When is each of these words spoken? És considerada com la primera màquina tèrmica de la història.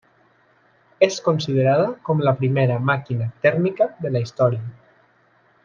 És 1.07 1.17
considerada 1.27 1.91
com 2.09 2.25
la 2.29 2.33
primera 2.39 2.79
màquina 2.91 3.29
tèrmica 3.45 3.91
de 4.07 4.15
la 4.17 4.23
història. 4.27 4.67